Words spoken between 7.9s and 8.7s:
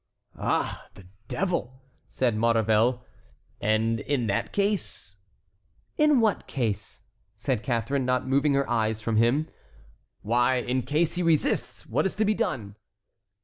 not moving her